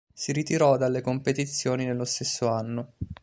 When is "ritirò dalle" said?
0.31-1.01